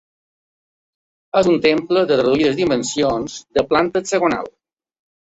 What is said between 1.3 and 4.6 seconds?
És un temple de reduïdes dimensions, de planta hexagonal.